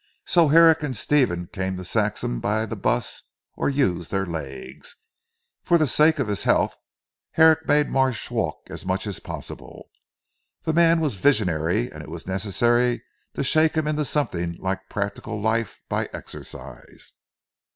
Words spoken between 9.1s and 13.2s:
possible. The man was visionary and it was necessary